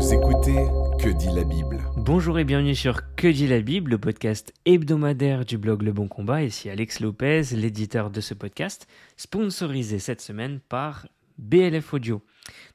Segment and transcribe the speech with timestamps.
[0.00, 0.66] Vous écoutez
[0.98, 5.44] Que dit la Bible Bonjour et bienvenue sur Que dit la Bible, le podcast hebdomadaire
[5.44, 6.42] du blog Le Bon Combat.
[6.42, 8.86] Ici Alex Lopez, l'éditeur de ce podcast,
[9.18, 11.06] sponsorisé cette semaine par
[11.36, 12.22] BLF Audio.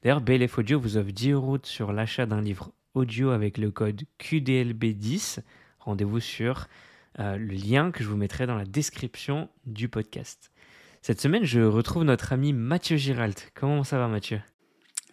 [0.03, 4.03] D'ailleurs, BLF Audio vous offre 10 euros sur l'achat d'un livre audio avec le code
[4.19, 5.39] QDLB10.
[5.79, 6.67] Rendez-vous sur
[7.17, 10.51] euh, le lien que je vous mettrai dans la description du podcast.
[11.01, 13.51] Cette semaine, je retrouve notre ami Mathieu Giralt.
[13.55, 14.41] Comment ça va Mathieu?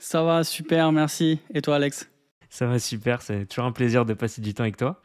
[0.05, 1.39] Ça va, super, merci.
[1.55, 2.11] Et toi Alex?
[2.51, 5.01] Ça va super, c'est toujours un plaisir de passer du temps avec toi.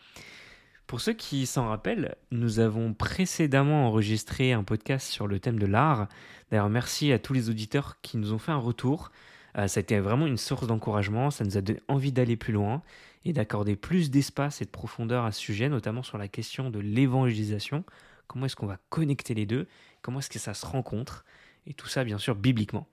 [0.87, 5.67] Pour ceux qui s'en rappellent, nous avons précédemment enregistré un podcast sur le thème de
[5.67, 6.07] l'art.
[6.49, 9.11] D'ailleurs, merci à tous les auditeurs qui nous ont fait un retour.
[9.59, 12.53] Euh, ça a été vraiment une source d'encouragement, ça nous a donné envie d'aller plus
[12.53, 12.81] loin
[13.23, 16.79] et d'accorder plus d'espace et de profondeur à ce sujet, notamment sur la question de
[16.79, 17.83] l'évangélisation.
[18.25, 19.67] Comment est-ce qu'on va connecter les deux?
[20.01, 21.23] Comment est-ce que ça se rencontre?
[21.67, 22.87] Et tout ça, bien sûr, bibliquement.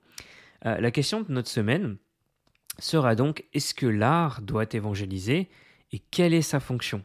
[0.65, 1.97] Euh, la question de notre semaine
[2.79, 5.49] sera donc est-ce que l'art doit évangéliser
[5.91, 7.03] et quelle est sa fonction?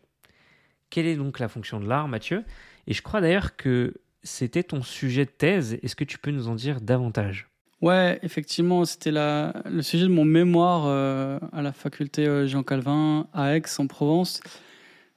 [0.91, 2.45] Quelle est donc la fonction de l'art, Mathieu?
[2.87, 5.79] Et je crois d'ailleurs que c'était ton sujet de thèse.
[5.83, 7.49] Est-ce que tu peux nous en dire davantage?
[7.81, 13.27] Ouais, effectivement, c'était le sujet de mon mémoire euh, à la faculté euh, Jean Calvin
[13.33, 14.43] à Aix-en-Provence.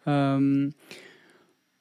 [0.08, 0.70] Euh,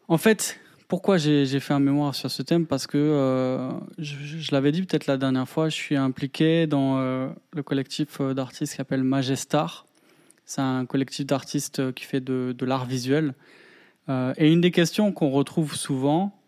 [0.09, 0.59] en fait,
[0.93, 5.17] pourquoi j'ai fait un mémoire sur ce thème Parce que, je, l'avais dit peut-être la
[5.17, 9.87] dernière fois, je suis impliqué dans le collectif d'artistes qui s'appelle Magestar.
[10.45, 13.33] C'est un collectif d'artistes qui fait de, l'art visuel.
[14.11, 16.39] et une des questions qu'on retrouve souvent,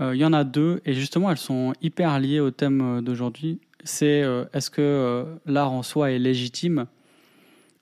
[0.00, 4.22] il y en a deux, et justement elles sont hyper liées au thème d'aujourd'hui c'est
[4.22, 6.86] euh, est-ce que euh, l'art en soi est légitime?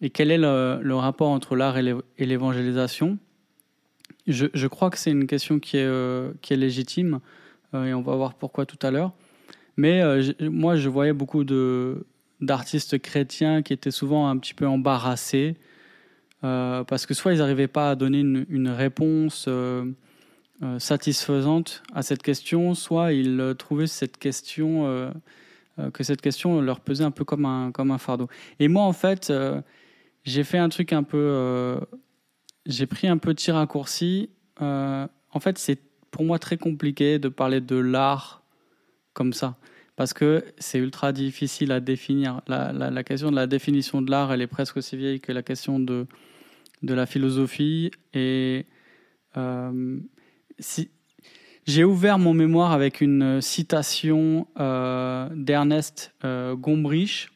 [0.01, 3.19] Et quel est le, rapport entre l'art et l'évangélisation?
[4.33, 7.21] Je, crois que c'est une question qui est, euh, légitime
[7.73, 9.13] et on va voir pourquoi tout à l'heure.
[9.77, 10.03] Mais
[10.41, 11.45] moi, je voyais beaucoup
[12.41, 15.57] d'artistes chrétiens qui étaient souvent un petit peu embarrassés
[16.43, 19.49] parce que soit ils n'arrivaient pas à donner une, réponse
[20.79, 23.87] satisfaisante à cette question, soit ils trouvaient
[25.81, 28.29] euh, que cette question leur pesait un peu comme un, fardeau.
[28.59, 29.61] Et moi, en fait, euh,
[30.25, 31.81] j'ai fait un truc un peu.
[32.69, 34.31] Euh, j'ai pris un tir raccourci.
[34.61, 35.79] en fait, c'est
[36.11, 38.43] pour moi très compliqué de parler de l'art
[39.13, 39.57] comme ça.
[39.97, 42.41] Parce que c'est ultra difficile à définir.
[42.49, 45.79] La, question de la définition de l'art, elle est presque aussi vieille que la question
[45.79, 46.07] de,
[46.83, 47.91] de la philosophie.
[48.15, 48.67] Et
[50.59, 50.91] si,
[51.67, 57.31] j'ai ouvert mon mémoire avec une citation euh, d'Ernest euh, Gombrich,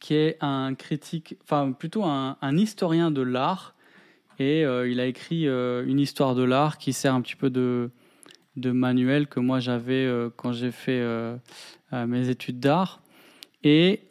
[0.00, 3.74] qui est un critique, enfin plutôt un, historien de l'art,
[4.38, 7.90] et euh, il a écrit une histoire de l'art qui sert un petit peu de,
[8.56, 11.02] manuel que moi j'avais quand j'ai fait
[11.92, 13.00] mes études d'art.
[13.62, 14.02] Et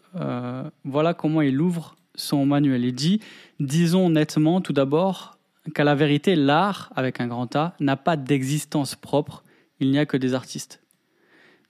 [0.84, 2.86] voilà comment il ouvre son manuel.
[2.86, 3.22] Il dit,
[3.60, 5.38] disons nettement tout d'abord,
[5.74, 9.44] qu'à la vérité, l'art, avec un grand A, n'a pas d'existence propre,
[9.80, 10.82] il n'y a que des artistes.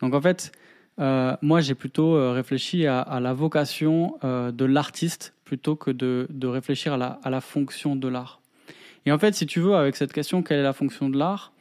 [0.01, 0.51] Donc en fait,
[0.99, 6.47] euh, moi j'ai plutôt euh, réfléchi à, la vocation euh, de l'artiste plutôt que de,
[6.47, 8.41] réfléchir à la, fonction de l'art.
[9.07, 11.53] Et en fait, si tu veux, avec cette question, quelle est la fonction de l'art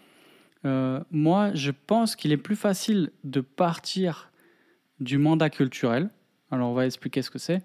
[1.10, 4.30] Moi, je pense qu'il est plus facile de partir
[5.00, 6.10] du mandat culturel,
[6.50, 7.62] alors on va expliquer ce que c'est,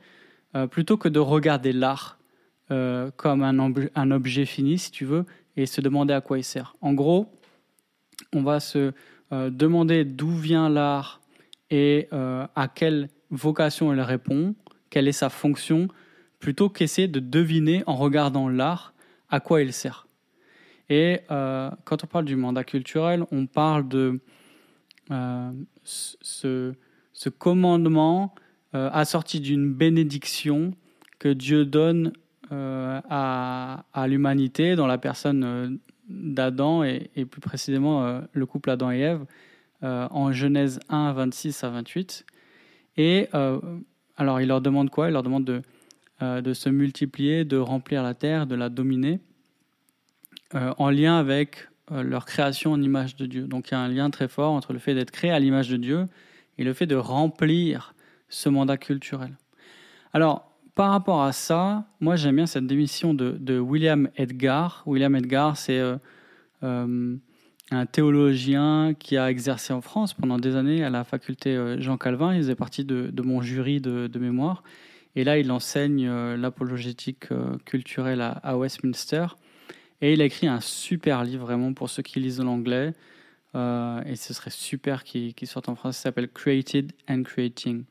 [0.70, 2.20] plutôt que de regarder l'art
[2.72, 5.26] euh, comme un, un, objet fini, si tu veux,
[5.58, 6.78] et se demander à quoi il sert.
[6.80, 7.28] En gros,
[8.32, 8.94] on va se
[9.34, 11.20] euh, demander d'où vient l'art
[11.70, 14.56] et euh, à quelle vocation il répond,
[14.90, 15.90] quelle est sa fonction,
[16.40, 18.94] plutôt qu'essayer de deviner en regardant l'art
[19.32, 20.08] à quoi il sert.
[20.90, 24.20] Et quand on parle du mandat culturel, on parle de
[25.84, 26.74] ce,
[27.14, 28.36] ce, commandement
[28.74, 30.74] assorti d'une bénédiction
[31.18, 32.12] que Dieu donne
[32.52, 35.70] euh, à, l'humanité dans la personne euh,
[36.10, 39.26] d'Adam et, plus précisément euh, le couple Adam et Ève
[39.84, 42.26] en Genèse 1, 26 à 28.
[42.98, 43.30] Et
[44.16, 45.08] alors il leur demande quoi?
[45.08, 45.62] Il leur demande de,
[46.22, 49.20] de se multiplier, de remplir la terre, de la dominer,
[50.54, 53.48] en lien avec leur création en image de Dieu.
[53.48, 55.70] Donc il y a un lien très fort entre le fait d'être créé à l'image
[55.70, 56.08] de Dieu
[56.58, 57.96] et le fait de remplir
[58.30, 59.36] ce mandat culturel.
[60.14, 64.84] Alors, par rapport à ça, moi j'aime bien cette démission de, William Edgar.
[64.86, 65.98] William Edgar, c'est euh,
[66.64, 67.16] euh,
[67.72, 71.98] un théologien qui a exercé en France pendant des années à la faculté euh, Jean
[71.98, 72.34] Calvin.
[72.34, 74.64] Il faisait partie de, mon jury de, mémoire.
[75.16, 77.28] Et là, il enseigne l'apologétique
[77.66, 79.28] culturelle à, Westminster.
[80.02, 82.94] Et il a écrit un super livre vraiment pour ceux qui lisent l'anglais.
[83.54, 85.98] et ce serait super qu'il sorte en français.
[85.98, 87.84] Ça s'appelle Created and Creating.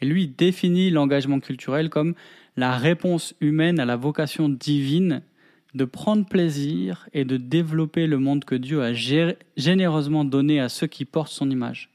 [0.00, 2.14] Et lui définit l'engagement culturel comme
[2.56, 5.22] la réponse humaine à la vocation divine
[5.74, 10.86] de prendre plaisir et de développer le monde que Dieu a généreusement donné à ceux
[10.86, 11.90] qui portent son image.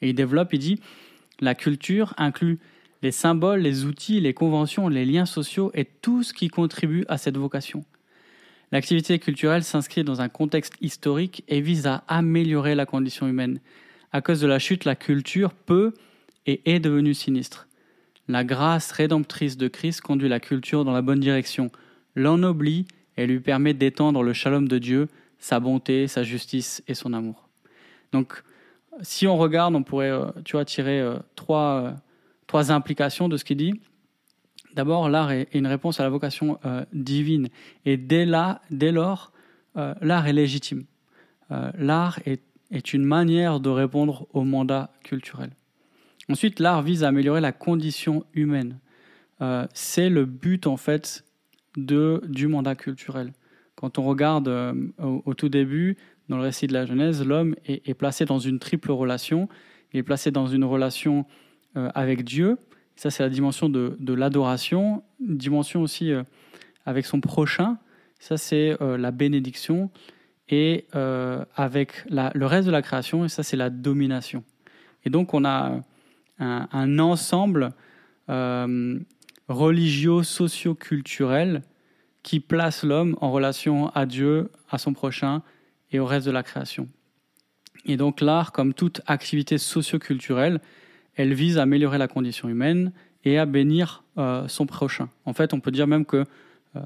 [0.00, 0.80] Et il développe, il dit,
[1.40, 2.58] la culture inclut
[3.06, 7.18] les symboles, les outils, les conventions, les liens sociaux et tout ce qui contribue à
[7.18, 7.84] cette vocation.
[8.72, 13.60] L'activité culturelle s'inscrit dans un contexte historique et vise à améliorer la condition humaine.
[14.10, 15.94] À cause de la chute, la culture peut
[16.46, 17.68] et est devenue sinistre.
[18.26, 21.70] La grâce rédemptrice de Christ conduit la culture dans la bonne direction,
[22.16, 22.86] l'ennoblit
[23.16, 25.06] et lui permet d'étendre le shalom de Dieu,
[25.38, 27.48] sa bonté, sa justice et son amour.
[28.10, 28.42] Donc,
[29.02, 31.92] si on regarde, on pourrait, euh, tu vois, tirer euh, trois, euh,
[32.46, 33.80] trois implications de ce qu'il dit.
[34.74, 36.58] D'abord, l'art est une réponse à la vocation
[36.92, 37.48] divine.
[37.86, 39.32] Et dès, là, dès lors,
[39.74, 40.84] l'art est légitime.
[41.50, 42.42] l'art est,
[42.92, 45.50] une manière de répondre au mandat culturel.
[46.28, 48.78] Ensuite, l'art vise à améliorer la condition humaine.
[49.72, 51.24] C'est le but, en fait,
[51.76, 53.32] de, du mandat culturel.
[53.76, 54.48] Quand on regarde
[54.98, 55.96] au, tout début,
[56.28, 59.48] dans le récit de la Genèse, l'homme est, placé dans une triple relation.
[59.92, 61.45] Il est placé dans une relation euh,
[61.94, 62.58] avec Dieu.
[62.96, 65.04] Ça, c'est la dimension de, l'adoration.
[65.20, 66.24] Dimension aussi euh,
[66.84, 67.78] avec son prochain.
[68.18, 69.90] Ça, c'est euh, la bénédiction.
[70.48, 74.44] Et avec le reste de la création, et ça, c'est la domination.
[75.04, 75.80] Et donc, on a
[76.38, 77.70] un, un ensemble
[79.48, 81.62] religio-socio-culturel
[82.22, 85.42] qui place l'homme en relation à Dieu, à son prochain
[85.90, 86.88] et au reste de la création.
[87.84, 90.60] Et donc l'art, comme toute activité socio-culturelle,
[91.16, 92.92] elle vise à améliorer la condition humaine
[93.24, 95.08] et à bénir euh, son prochain.
[95.24, 96.24] En fait, on peut dire même que
[96.76, 96.80] euh,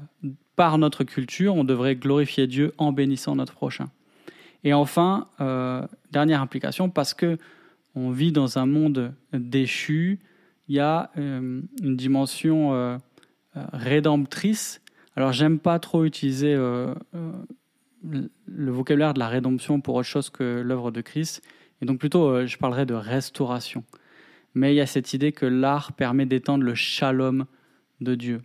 [0.55, 3.89] par notre culture, on devrait glorifier Dieu en bénissant notre prochain.
[4.63, 7.37] Et enfin, euh, dernière implication, parce que
[7.93, 10.19] on vit dans un monde déchu,
[10.69, 12.97] il y a une dimension
[13.73, 14.79] rédemptrice.
[15.17, 16.95] Alors, j'aime pas trop utiliser le
[18.71, 21.41] vocabulaire de la rédemption pour autre chose que l'œuvre de Christ.
[21.81, 23.83] Et donc plutôt, je parlerai de restauration.
[24.53, 27.45] Mais il y a cette idée que l'art permet d'étendre le shalom
[28.01, 28.41] de Dieu.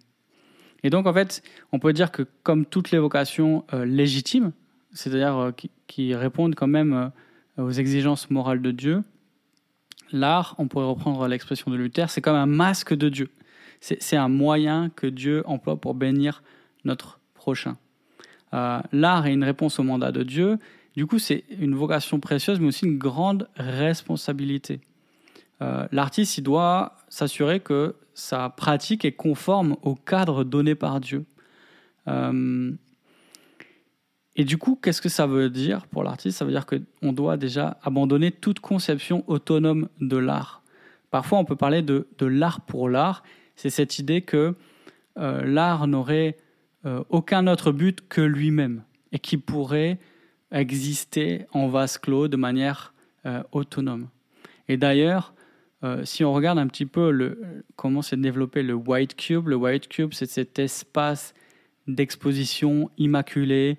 [0.82, 1.42] Et donc en fait,
[1.72, 4.52] on peut dire que comme toutes les vocations euh, légitimes,
[4.92, 5.50] c'est-à-dire euh,
[5.86, 7.10] qui, répondent quand même
[7.58, 9.02] aux exigences morales de Dieu,
[10.12, 13.30] l'art, on pourrait reprendre l'expression de Luther, c'est comme un masque de Dieu.
[13.80, 16.42] C'est un moyen que Dieu emploie pour bénir
[16.84, 17.76] notre prochain.
[18.54, 20.58] Euh, l'art est une réponse au mandat de Dieu.
[20.96, 24.80] Du coup, c'est une vocation précieuse, mais aussi une grande responsabilité.
[25.62, 31.24] Euh, l'artiste, il doit s'assurer que sa pratique est conforme au cadre donné par Dieu.
[32.08, 32.72] Euh,
[34.36, 36.38] et du coup, qu'est-ce que ça veut dire pour l'artiste?
[36.38, 40.62] Ça veut dire qu'on doit déjà abandonner toute conception autonome de l'art.
[41.10, 43.22] Parfois, on peut parler de, de l'art pour l'art.
[43.54, 44.54] C'est cette idée que
[45.16, 46.36] l'art n'aurait
[46.86, 49.98] euh, aucun autre but que lui-même et qui pourrait
[50.52, 52.94] exister en vase clos de manière
[53.24, 54.08] euh, autonome.
[54.68, 55.34] Et d'ailleurs,
[55.84, 57.38] euh, si on regarde un petit peu
[57.76, 61.34] comment s'est développé le White Cube, le White Cube, c'est cet espace
[61.86, 63.78] d'exposition immaculé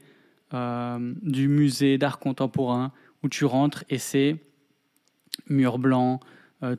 [0.54, 4.38] du musée d'art contemporain où tu rentres et c'est
[5.50, 6.22] mur blanc,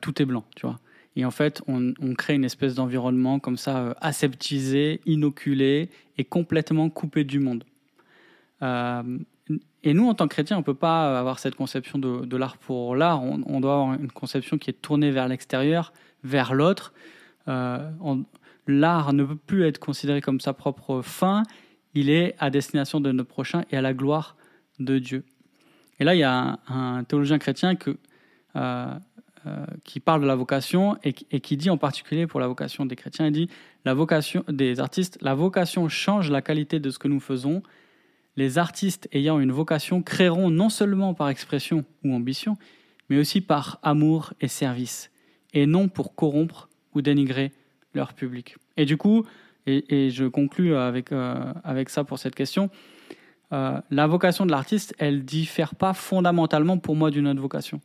[0.00, 0.78] tout est blanc, tu vois.
[1.18, 6.90] Et en fait, on, crée une espèce d'environnement comme ça, euh, aseptisé, inoculé et complètement
[6.90, 7.64] coupé du monde.
[9.84, 12.36] Euh, et nous, en tant que chrétiens, on ne peut pas avoir cette conception de,
[12.36, 13.22] l'art pour l'art.
[13.22, 15.92] On, doit avoir une conception qui est tournée vers l'extérieur,
[16.24, 16.92] vers l'autre.
[17.48, 17.90] Euh,
[18.66, 21.42] l'art ne peut plus être considéré comme sa propre fin.
[21.94, 24.36] Il est à destination de notre prochain et à la gloire
[24.78, 25.24] de Dieu.
[26.00, 27.96] Et là, il y a un, théologien chrétien que,
[29.46, 32.96] euh, qui parle de la vocation et, qui dit en particulier pour la vocation des
[32.96, 33.48] chrétiens, il dit
[33.84, 37.62] la vocation des artistes, la vocation change la qualité de ce que nous faisons.
[38.38, 42.56] Les artistes ayant une vocation créeront non seulement par expression ou ambition,
[43.08, 45.10] mais aussi par amour et service,
[45.54, 47.50] et non pour corrompre ou dénigrer
[47.94, 48.56] leur public.
[48.76, 49.24] Et du coup,
[49.66, 52.70] et, je conclus avec, euh, avec ça pour cette question,
[53.52, 57.80] euh, la vocation de l'artiste, elle diffère pas fondamentalement pour moi d'une autre vocation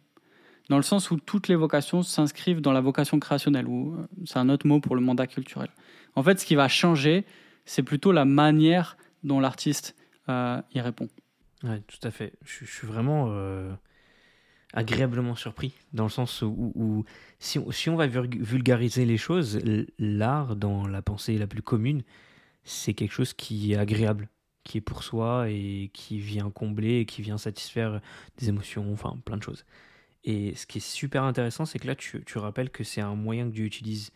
[0.69, 4.38] dans le sens où toutes les vocations s'inscrivent dans la vocation créationnelle, ou euh, c'est
[4.38, 5.69] un autre mot pour le mandat culturel.
[6.15, 7.25] En fait, ce qui va changer,
[7.65, 9.95] c'est plutôt la manière dont l'artiste
[10.27, 11.09] y répond.
[11.61, 12.33] Tout à fait.
[12.43, 13.73] Je, suis vraiment euh,
[14.73, 17.05] agréablement surpris, dans le sens où,
[17.39, 19.59] si, on, va vulgariser les choses,
[19.97, 22.03] l'art, dans la pensée la plus commune,
[22.63, 24.29] c'est quelque chose qui est agréable,
[24.63, 28.01] qui est pour soi et qui vient combler et qui vient satisfaire
[28.37, 29.65] des émotions, enfin plein de choses.
[30.25, 33.15] Et ce qui est super intéressant, c'est que là, tu, tu rappelles que c'est un
[33.15, 34.11] moyen que Dieu utilise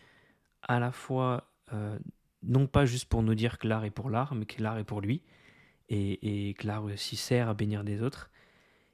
[0.62, 1.98] à la fois, euh,
[2.44, 4.84] non pas juste pour nous dire que l'art est pour l'art, mais que l'art est
[4.84, 5.22] pour lui,
[5.90, 8.30] et, et que l'art aussi sert à bénir des autres.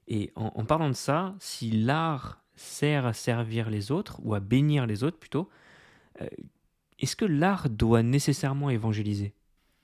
[0.08, 4.40] Et en, en parlant de ça, si l'art sert à servir les autres, ou à
[4.40, 5.50] bénir les autres plutôt,
[6.22, 6.28] euh,
[7.00, 9.34] est-ce que l'art doit nécessairement évangéliser?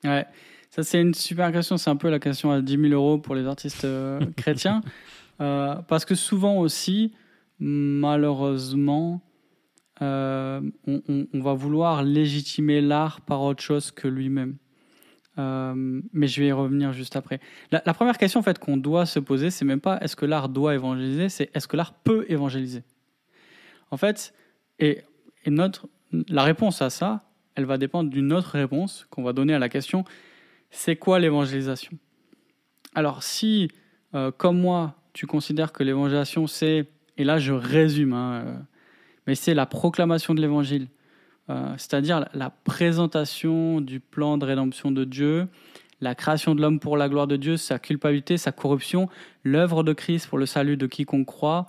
[0.04, 0.26] Ouais,
[0.70, 1.78] ça c'est une super question.
[1.78, 4.82] C'est un peu la question à 10 000 euros pour les artistes euh, chrétiens.
[5.42, 7.14] Euh, parce que souvent aussi,
[7.60, 9.22] malheureusement,
[10.02, 14.56] on, on- on va vouloir légitimer l'art par autre chose que lui-même.
[15.40, 17.40] Euh, mais je vais y revenir juste après.
[17.72, 20.50] La, première question en fait qu'on doit se poser, c'est même pas est-ce que l'art
[20.50, 22.84] doit évangéliser, c'est est-ce que l'art peut évangéliser?
[23.90, 24.34] En fait,
[24.80, 25.04] et
[25.48, 25.88] notre,
[26.28, 27.24] la réponse à ça,
[27.56, 30.04] elle va dépendre d'une autre réponse qu'on va donner à la question
[30.72, 31.98] c'est quoi l'évangélisation?
[32.96, 33.70] Alors, si,
[34.16, 38.58] euh, comme moi, tu considères que l'évangélisation, c'est, et là je résume, hein, euh,
[39.28, 40.88] mais c'est la proclamation de l'évangile,
[41.50, 45.48] euh, c'est-à-dire la, présentation du plan de rédemption de Dieu,
[46.02, 49.10] la création de l'homme pour la gloire de Dieu, sa culpabilité, sa corruption,
[49.44, 51.66] l'œuvre de Christ pour le salut de quiconque croit,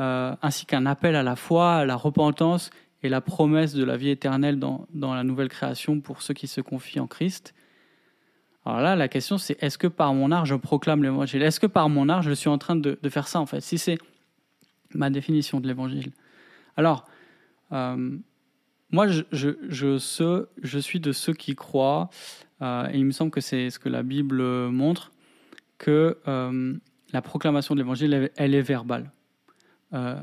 [0.00, 2.70] euh, ainsi qu'un appel à la foi, à la repentance
[3.02, 6.60] et la promesse de la vie éternelle dans, la nouvelle création pour ceux qui se
[6.60, 7.54] confient en Christ.
[8.66, 11.42] Alors là, la question c'est est-ce que par mon art je proclame l'évangile?
[11.42, 13.60] Est-ce que par mon art je suis en train de, de faire ça en fait?
[13.60, 13.98] Si c'est
[14.94, 16.12] ma définition de l'évangile.
[16.76, 17.06] Alors,
[17.72, 18.18] euh,
[18.92, 22.10] moi je, suis de ceux qui croient,
[22.62, 25.12] euh, et il me semble que c'est ce que la Bible montre,
[25.78, 26.74] que euh,
[27.12, 29.10] la proclamation de l'évangile, elle, est verbale.
[29.92, 30.20] Euh,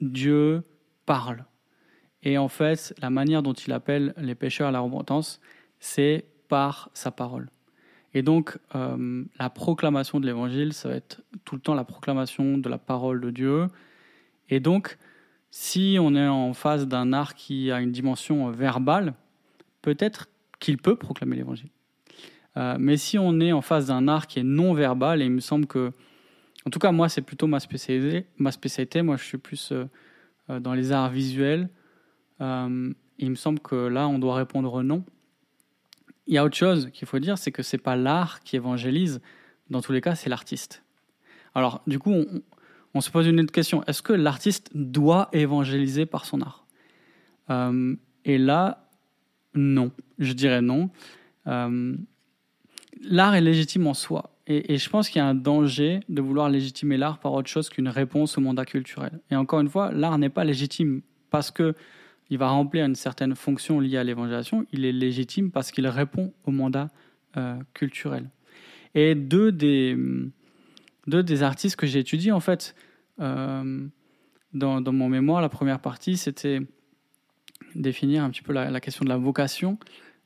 [0.00, 0.62] Dieu
[1.06, 1.44] parle.
[2.22, 5.40] Et en fait, la manière dont il appelle les pécheurs à la repentance,
[5.78, 7.48] c'est par sa parole.
[8.14, 12.68] Et donc, la proclamation de l'évangile, ça va être tout le temps la proclamation de
[12.68, 13.68] la parole de Dieu.
[14.48, 14.98] Et donc,
[15.50, 19.14] si on est en face d'un art qui a une dimension verbale,
[19.82, 20.28] peut-être
[20.60, 21.70] qu'il peut proclamer l'évangile.
[22.56, 25.30] Euh, mais si on est en face d'un art qui est non verbal, et il
[25.30, 25.92] me semble que,
[26.66, 28.26] en tout cas, moi, c'est plutôt ma spécialité.
[28.36, 29.84] Ma spécialité, moi, je suis plus euh,
[30.50, 31.68] euh, dans les arts visuels.
[32.40, 35.04] Euh, il me semble que là, on doit répondre non.
[36.26, 39.20] Il y a autre chose qu'il faut dire, c'est que c'est pas l'art qui évangélise.
[39.70, 40.82] Dans tous les cas, c'est l'artiste.
[41.54, 42.24] Alors, du coup,
[42.98, 43.84] on se pose une autre question.
[43.84, 46.66] Est-ce que l'artiste doit évangéliser par son art?
[47.48, 48.90] Euh, Et là,
[49.54, 49.92] non.
[50.18, 50.90] Je dirais non.
[51.46, 51.96] Euh,
[53.00, 54.34] l'art est légitime en soi.
[54.48, 57.68] Et, je pense qu'il y a un danger de vouloir légitimer l'art par autre chose
[57.68, 59.20] qu'une réponse au mandat culturel.
[59.30, 61.74] Et encore une fois, l'art n'est pas légitime parce que
[62.30, 64.66] il va remplir une certaine fonction liée à l'évangélisation.
[64.72, 66.88] Il est légitime parce qu'il répond au mandat
[67.36, 68.28] euh, culturel.
[68.94, 69.96] Et deux des,
[71.06, 72.74] deux des artistes que j'ai étudiés, en fait,
[73.18, 76.60] dans, dans mon mémoire, la première partie, c'était
[77.74, 79.78] définir un petit peu la, question de la vocation.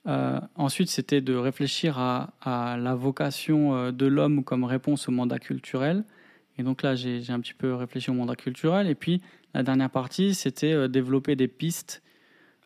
[0.06, 5.38] Euh, ensuite, c'était de réfléchir à, la vocation euh, de l'homme comme réponse au mandat
[5.38, 6.04] culturel.
[6.58, 8.88] Et donc là, j'ai un petit peu réfléchi au mandat culturel.
[8.88, 9.22] Et puis,
[9.54, 12.02] la dernière partie, c'était euh, développer des pistes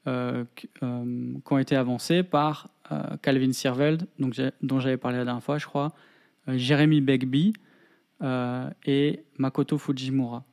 [0.06, 5.42] euh, qui euh, ont été avancées par euh, Calvin Sierveld, dont j'avais parlé la dernière
[5.42, 5.94] fois, je crois,
[6.48, 7.60] euh, Jeremy Begbie euh,
[8.22, 10.44] et Makoto Fujimura.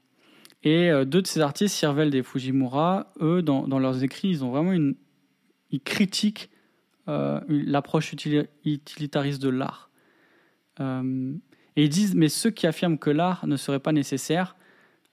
[0.64, 4.52] Et euh, deux de ces artistes, Sierveld et Fujimura, eux, dans, leurs écrits, ils ont
[4.52, 4.96] vraiment une.
[5.72, 6.50] Ils critiquent
[7.10, 9.90] euh, l'approche utili- utilitariste de l'art.
[10.80, 11.34] Euh,
[11.76, 14.56] et ils disent, mais ceux qui affirment que l'art ne serait pas nécessaire,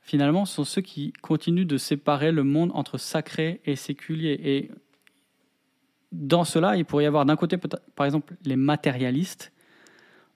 [0.03, 4.39] finalement, sont ceux qui continuent de séparer le monde entre sacré et séculier.
[4.45, 4.71] Et
[6.13, 7.57] dans cela, il pourrait y avoir d'un côté,
[7.97, 9.53] par exemple, les matérialistes,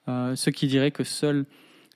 [0.07, 1.45] euh, ceux qui diraient que seule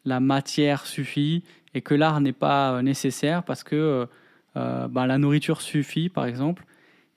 [0.09, 4.07] la matière suffit et que l'art n'est pas euh, nécessaire parce que
[4.55, 6.65] ben, la nourriture suffit, par exemple.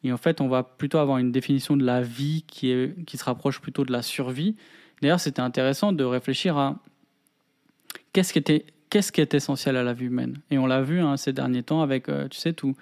[0.04, 3.16] Et en fait, on va plutôt avoir une définition de la vie qui, est, qui
[3.16, 4.54] se rapproche plutôt de la survie.
[5.00, 6.76] D'ailleurs, c'était intéressant de réfléchir à
[8.12, 10.38] qu'est-ce qui était qu'est-ce qui est essentiel à la vie humaine.
[10.52, 12.76] Et on l'a vu hein, ces derniers temps avec, tu sais, tous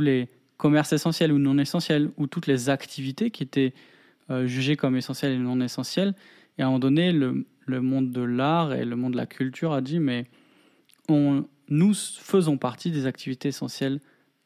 [0.00, 0.28] les
[0.58, 3.72] commerces essentiels ou non essentiels, ou toutes les activités qui étaient
[4.44, 6.14] jugées comme essentielles et non essentielles.
[6.58, 9.26] Et à un moment donné, le, le monde de l'art et le monde de la
[9.26, 10.26] culture a dit, mais
[11.08, 14.00] nous faisons partie des activités essentielles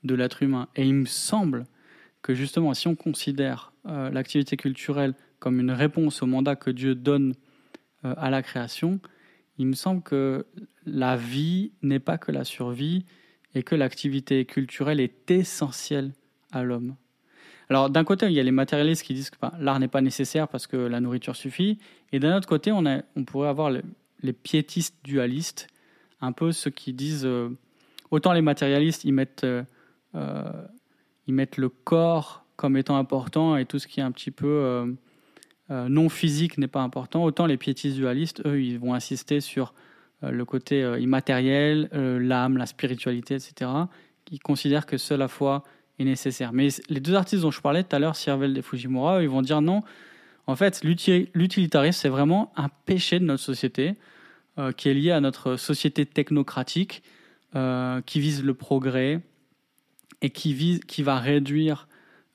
[0.04, 0.68] de l'être humain.
[0.76, 1.66] Et il me semble
[2.22, 6.94] que justement, si on considère euh, l'activité culturelle comme une réponse au mandat que Dieu
[6.94, 7.34] donne
[8.04, 9.00] euh, à la création,
[9.58, 10.46] il me semble que
[10.86, 13.04] la vie n'est pas que la survie
[13.54, 16.12] et que l'activité culturelle est essentielle
[16.52, 16.96] à l'homme.
[17.70, 20.48] Alors d'un côté, il y a les matérialistes qui disent que l'art n'est pas nécessaire
[20.48, 21.78] parce que la nourriture suffit,
[22.12, 22.84] et d'un autre côté, on,
[23.24, 23.82] pourrait avoir le-
[24.22, 25.68] les piétistes dualistes,
[26.20, 27.48] un peu ceux qui disent euh,
[28.10, 29.64] autant les matérialistes ils mettent euh,
[30.14, 30.42] euh,
[31.26, 34.94] ils mettent le corps comme étant important et tout ce qui est un petit peu
[35.70, 37.24] non physique n'est pas important.
[37.24, 39.72] Autant les piétistes dualistes, eux, ils vont insister sur
[40.20, 43.70] le côté immatériel, l'âme, la spiritualité, etc.
[44.30, 45.64] Ils considèrent que seule la foi
[46.04, 46.52] nécessaire.
[46.52, 49.42] Mais les deux artistes dont je parlais tout à l'heure, Siervel et Fujimura, ils vont
[49.42, 49.82] dire non.
[50.46, 53.94] En fait, l'uti- l'utilitarisme, c'est vraiment un péché de notre société
[54.58, 57.02] euh, qui est lié à notre société technocratique
[57.54, 59.20] euh, qui vise le progrès
[60.20, 61.88] et qui, vise, qui va réduire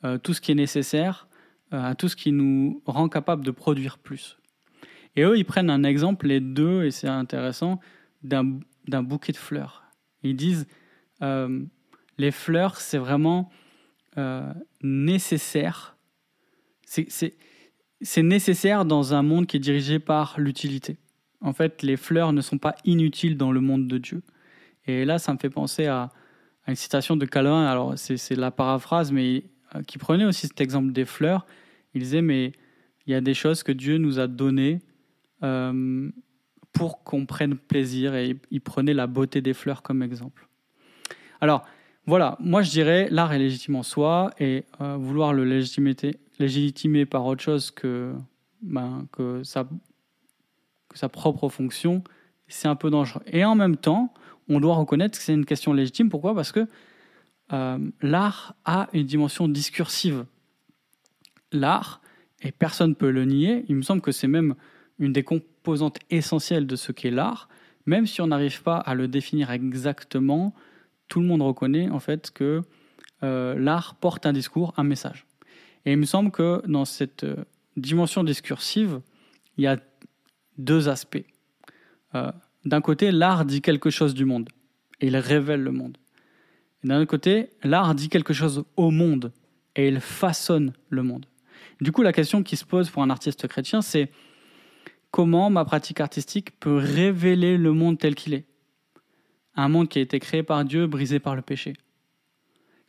[0.04, 1.28] euh, tout ce qui est nécessaire
[1.72, 4.38] à tout ce qui nous rend capable de produire plus.
[5.18, 7.82] Et eux, ils prennent un exemple, les deux, et c'est intéressant,
[8.24, 8.62] d'un
[9.04, 9.84] bouquet de fleurs.
[10.24, 10.66] Ils disent,
[12.18, 13.50] les fleurs, c'est vraiment
[14.18, 15.96] euh, nécessaire.
[16.86, 17.36] C'est-
[18.18, 20.98] nécessaire dans un monde qui est dirigé par l'utilité.
[21.42, 24.24] En fait, les fleurs ne sont pas inutiles dans le monde de Dieu.
[24.86, 26.10] Et là, ça me fait penser à,
[26.68, 27.66] une citation de Calvin.
[27.66, 29.44] Alors, c'est c'est la paraphrase, mais
[29.76, 31.46] euh, qui prenait aussi cet exemple des fleurs.
[31.94, 32.54] Il disait, mais
[33.06, 34.80] il y a des choses que Dieu nous a données
[35.44, 36.10] euh,
[36.74, 38.16] pour qu'on prenne plaisir.
[38.16, 40.48] Et il prenait la beauté des fleurs comme exemple.
[41.40, 41.66] Alors,
[42.08, 47.26] voilà, moi je dirais l'art est légitime en soi et euh, vouloir le légitimer, par
[47.26, 48.14] autre chose que,
[48.62, 52.04] ben, que sa propre fonction,
[52.48, 53.22] c'est un peu dangereux.
[53.28, 54.14] Et en même temps,
[54.50, 56.10] on doit reconnaître que c'est une question légitime.
[56.10, 56.34] Pourquoi?
[56.34, 56.68] Parce que
[57.54, 60.26] euh, l'art a une dimension discursive.
[61.52, 62.02] L'art,
[62.42, 64.56] et personne ne peut le nier, il me semble que c'est même
[65.00, 67.50] une des composantes essentielles de ce qu'est l'art,
[67.86, 70.54] même si on n'arrive pas à le définir exactement,
[71.08, 72.62] tout le monde reconnaît en fait que
[73.24, 75.26] euh, l'art porte un discours, un message.
[75.86, 77.46] Et il me semble que dans cette euh,
[77.76, 79.02] dimension discursive,
[79.58, 79.78] il y a
[80.58, 81.26] deux aspects.
[82.16, 82.32] Euh,
[82.66, 84.50] d'un côté, l'art dit quelque chose du monde,
[85.00, 85.98] et il révèle le monde.
[86.84, 89.32] Et d'un autre côté, l'art dit quelque chose au monde,
[89.76, 91.26] et il façonne le monde.
[91.82, 94.12] Du coup, la question qui se pose pour un artiste chrétien, c'est
[95.12, 98.46] comment ma pratique artistique peut révéler le monde tel qu'il est?
[99.58, 101.74] Un monde qui a été créé par Dieu, brisé par le péché.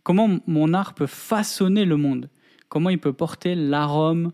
[0.02, 2.28] Comment mon art peut façonner le monde?
[2.68, 4.32] Comment il peut porter l'arôme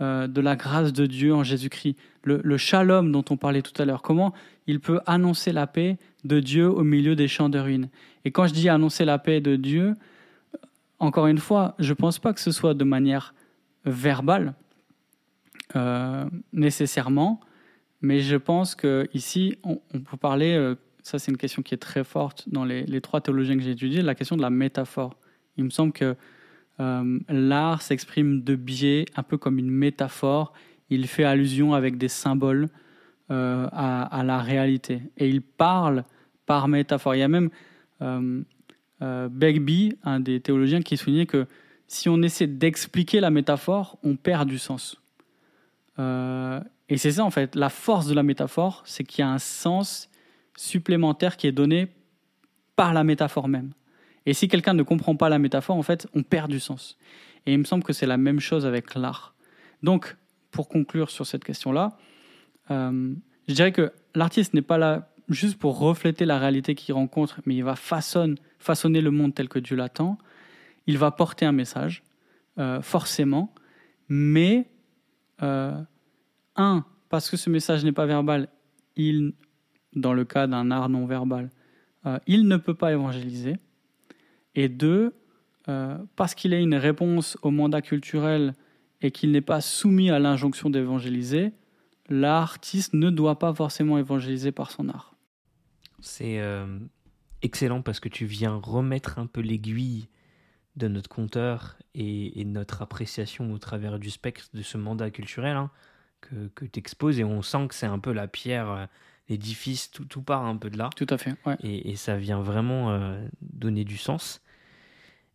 [0.00, 1.96] euh, de la grâce de Dieu en Jésus-Christ?
[2.24, 4.02] Le, le dont on parlait tout à l'heure.
[4.02, 4.34] Comment
[4.66, 7.88] il peut annoncer la paix de Dieu au milieu des champs de ruines?
[8.24, 9.94] Et quand je dis annoncer la paix de Dieu,
[10.98, 13.34] encore une fois, je ne pense pas que ce soit de manière
[13.84, 14.54] verbale,
[15.76, 17.40] euh, nécessairement,
[18.02, 20.74] mais je pense qu'ici, on, on peut parler, euh,
[21.08, 24.02] ça c'est une question qui est très forte dans les, trois théologiens que j'ai étudiés,
[24.02, 25.16] la question de la métaphore.
[25.56, 26.14] Il me semble que
[26.80, 30.52] euh, l'art s'exprime de biais, un peu comme une métaphore.
[30.90, 32.68] Il fait allusion avec des symboles
[33.30, 35.00] euh, à, la réalité.
[35.16, 36.04] Et il parle
[36.44, 37.14] par métaphore.
[37.14, 37.48] Il y a même
[38.02, 38.42] euh,
[39.00, 41.46] euh, Begbie, un des théologiens, qui soulignait que
[41.86, 45.00] si on essaie d'expliquer la métaphore, on perd du sens.
[45.98, 49.38] Et c'est ça, en fait, la force de la métaphore, c'est qu'il y a un
[49.38, 50.08] sens
[50.58, 51.88] supplémentaire qui est donné
[52.74, 53.72] par la métaphore même.
[54.26, 56.98] Et si quelqu'un ne comprend pas la métaphore, en fait, on perd du sens.
[57.46, 59.34] Et il me semble que c'est la même chose avec l'art.
[59.82, 60.16] Donc,
[60.50, 61.96] pour conclure sur cette question-là,
[62.70, 63.14] euh,
[63.46, 67.54] je dirais que l'artiste n'est pas là juste pour refléter la réalité qu'il rencontre, mais
[67.54, 70.18] il va façonne, façonner le monde tel que Dieu l'attend.
[70.86, 72.02] Il va porter un message,
[72.58, 73.54] euh, forcément,
[74.08, 74.68] mais
[75.42, 75.80] euh,
[76.56, 78.48] un, parce que ce message n'est pas verbal,
[78.96, 79.34] il,
[80.00, 81.50] dans le cas d'un art non verbal,
[82.06, 83.56] euh, il ne peut pas évangéliser.
[84.54, 85.14] Et deux,
[85.68, 88.54] euh, parce qu'il a une réponse au mandat culturel
[89.00, 91.52] et qu'il n'est pas soumis à l'injonction d'évangéliser,
[92.08, 95.14] l'artiste ne doit pas forcément évangéliser par son art.
[96.00, 96.78] C'est euh,
[97.42, 100.08] excellent parce que tu viens remettre un peu l'aiguille
[100.76, 105.70] de notre compteur et, notre appréciation au travers du spectre de ce mandat culturel hein,
[106.20, 108.88] que, tu exposes et on sent que c'est un peu la pierre,
[109.28, 110.90] l'édifice, tout, tout part un peu de là.
[110.96, 111.34] Tout à fait.
[111.46, 111.56] Ouais.
[111.62, 114.42] Et, et, ça vient vraiment euh, donner du sens.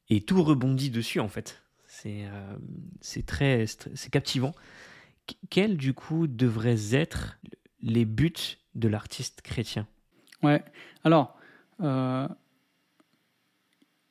[0.10, 1.62] Et tout rebondit dessus en fait.
[1.88, 4.54] C'est euh, très c'est captivant.
[5.28, 7.38] Qu quels du coup devraient être
[7.82, 9.88] les buts de l'artiste chrétien?
[10.42, 10.64] Ouais.
[11.04, 11.38] Alors,
[11.82, 12.28] euh,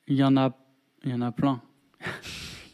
[0.07, 0.57] il y en a,
[1.05, 1.61] y en a plein.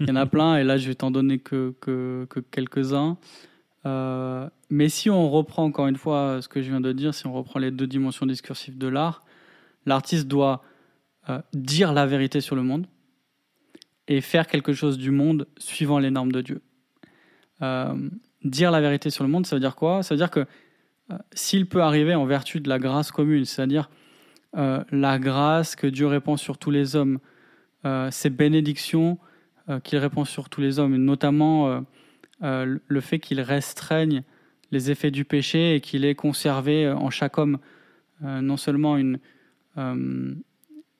[0.01, 3.19] Il y en a plein, et là je vais t'en donner que, que, que quelques-uns.
[3.85, 7.27] Euh, mais si on reprend encore une fois ce que je viens de dire, si
[7.27, 9.25] on reprend les deux dimensions discursives de l'art,
[9.87, 10.63] l'artiste doit
[11.31, 12.87] euh, dire la vérité sur le monde
[14.09, 16.63] et faire quelque chose du monde suivant les normes de Dieu.
[17.63, 17.95] Euh,
[18.45, 20.03] dire la vérité sur le monde, ça veut dire quoi?
[20.03, 20.47] Ça veut dire que
[21.33, 23.91] s'il peut arriver en vertu de la grâce commune, c'est-à-dire
[24.55, 27.19] la grâce que Dieu répand sur tous les hommes,
[28.11, 29.19] ces bénédictions
[29.85, 31.83] qu'il répand sur tous les hommes, et notamment
[32.41, 34.23] le fait qu'il restreigne
[34.71, 37.59] les effets du péché et qu'il ait conservé en chaque homme
[38.21, 39.19] non seulement une,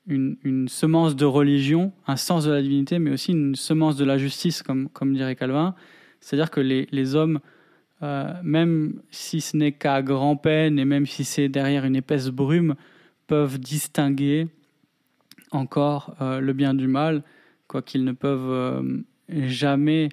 [0.09, 4.19] une, semence de religion, un sens de la divinité, mais aussi une semence de la
[4.19, 5.75] justice, comme, comme dirait Calvin.
[6.21, 7.41] C'est-à-dire que les, les hommes,
[8.03, 12.75] euh, même si ce n'est qu'à grand-peine et même si c'est derrière une épaisse brume,
[13.27, 14.49] peuvent distinguer
[15.51, 17.23] encore euh, le bien du mal,
[17.67, 20.09] quoiqu'ils ne peuvent euh, jamais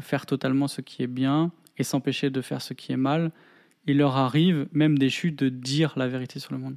[0.00, 3.32] faire totalement ce qui est bien et s'empêcher de faire ce qui est mal.
[3.86, 6.76] Il leur arrive, même déchus, de dire la vérité sur le monde.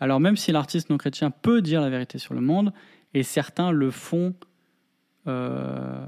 [0.00, 2.72] Alors même si l'artiste non chrétien peut dire la vérité sur le monde,
[3.14, 4.34] et certains le font
[5.26, 6.06] euh,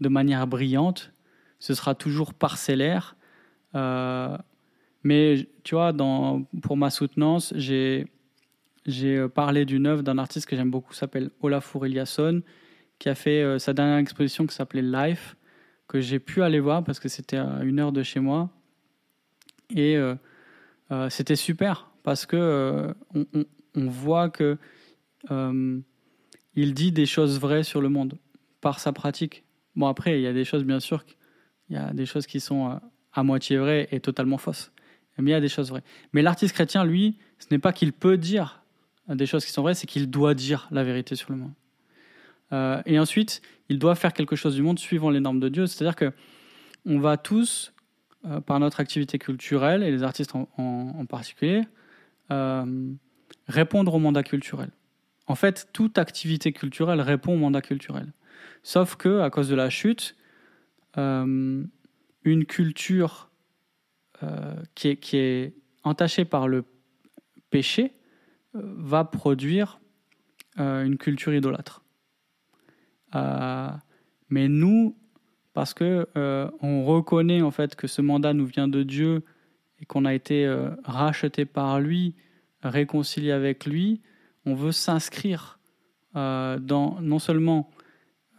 [0.00, 1.12] de manière brillante,
[1.58, 3.16] ce sera toujours parcellaire.
[3.74, 4.36] Euh,
[5.02, 5.92] mais tu vois,
[6.62, 8.06] pour ma soutenance, j'ai
[9.34, 12.42] parlé d'une œuvre d'un artiste que j'aime beaucoup, s'appelle Olafur Eliasson,
[12.98, 15.36] qui a fait euh, sa dernière exposition qui s'appelait Life,
[15.92, 18.50] que j'ai pu aller voir parce que c'était à une heure de chez moi.
[19.74, 19.96] Et
[21.08, 22.92] c'était super parce que euh,
[23.74, 24.58] on, voit que
[25.30, 25.80] euh,
[26.54, 28.18] il dit des choses vraies sur le monde
[28.60, 29.44] par sa pratique.
[29.76, 31.04] Bon après, il y a des choses bien sûr,
[31.68, 32.74] il y a des choses qui sont euh,
[33.12, 34.72] à moitié vraies et totalement fausses.
[35.18, 35.84] Mais il y a des choses vraies.
[36.12, 38.62] Mais l'artiste chrétien, lui, ce n'est pas qu'il peut dire
[39.08, 41.52] des choses qui sont vraies, c'est qu'il doit dire la vérité sur le monde.
[42.52, 45.66] Et ensuite, il doit faire quelque chose du monde suivant les normes de Dieu.
[45.66, 46.12] C'est-à-dire que
[46.84, 47.72] on va tous,
[48.46, 51.62] par notre activité culturelle, et les artistes en particulier,
[52.32, 52.92] euh,
[53.48, 54.70] répondre au mandat culturel.
[55.26, 58.12] En fait, toute activité culturelle répond au mandat culturel.
[58.62, 60.16] Sauf que, à cause de la chute,
[60.96, 61.64] euh,
[62.24, 63.30] une culture
[64.22, 66.64] euh, qui, est, entachée par le
[67.50, 67.92] péché
[68.54, 69.80] va produire
[70.56, 71.81] une culture idolâtre.
[73.12, 74.96] Mais nous,
[75.52, 76.06] parce que
[76.60, 79.22] on reconnaît en fait que ce mandat nous vient de Dieu
[79.82, 82.14] et qu'on a été euh, racheté par lui,
[82.62, 84.00] réconcilié avec lui,
[84.46, 85.58] on veut s'inscrire
[86.14, 87.68] euh, dans non seulement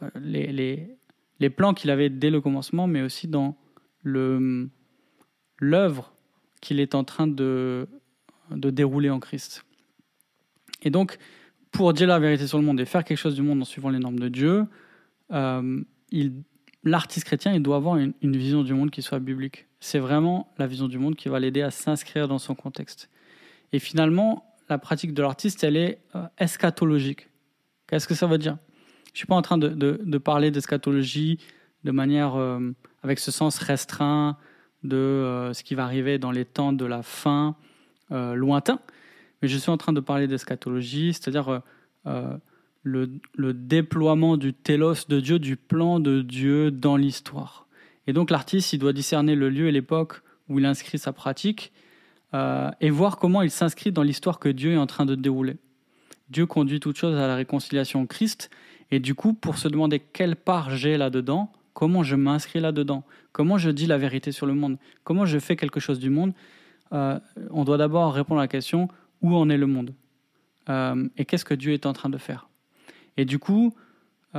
[0.01, 0.97] euh, les, les,
[1.39, 3.57] les plans qu'il avait dès le commencement, mais aussi dans
[4.03, 4.53] l'œuvre
[6.61, 7.89] qu'il est en train de,
[8.51, 9.65] de dérouler en Christ.
[10.81, 11.17] Et donc,
[11.73, 13.89] pour dire la vérité sur le monde et faire quelque chose du monde en suivant
[13.89, 14.65] les normes de Dieu,
[16.83, 20.65] l'artiste chrétien, il doit avoir une, vision du monde qui soit biblique c'est vraiment la
[20.65, 23.09] vision du monde qui va l'aider à s'inscrire dans son contexte.
[23.73, 27.27] Et finalement, la pratique de l'artiste, elle est euh, eschatologique.
[27.87, 28.57] Qu'est-ce que ça veut dire?
[29.07, 31.37] Je ne suis pas en train de, parler d'eschatologie
[31.83, 32.71] de manière euh,
[33.03, 34.37] avec ce sens restreint
[34.83, 37.55] de euh, ce qui va arriver dans les temps de la fin
[38.09, 38.79] lointain,
[39.43, 41.61] mais je suis en train de parler d'eschatologie, c'est-à-dire
[42.83, 47.67] le, le déploiement du télos de Dieu, du plan de Dieu dans l'histoire.
[48.07, 51.71] Et donc l'artiste, il doit discerner le lieu et l'époque où il inscrit sa pratique
[52.33, 55.57] euh, et voir comment il s'inscrit dans l'histoire que Dieu est en train de dérouler.
[56.29, 58.49] Dieu conduit toute chose à la réconciliation en Christ,
[58.91, 63.57] et du coup, pour se demander quelle part j'ai là-dedans, comment je m'inscris là-dedans, comment
[63.57, 66.33] je dis la vérité sur le monde, comment je fais quelque chose du monde,
[66.91, 67.19] euh,
[67.51, 68.87] on doit d'abord répondre à la question
[69.23, 69.95] où en est le monde
[70.69, 72.49] euh, et qu'est-ce que Dieu est en train de faire.
[73.17, 73.73] Et du coup,
[74.35, 74.37] et,